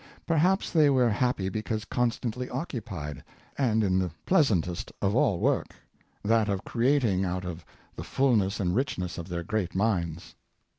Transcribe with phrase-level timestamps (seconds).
[0.25, 3.23] Perhaps they were happy because constantly occupied,
[3.55, 5.75] and in the pleasantest of all work—
[6.25, 7.63] that of creating out of
[7.95, 10.33] the fulness and richness of their great minds.